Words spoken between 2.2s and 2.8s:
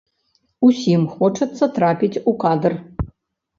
у кадр.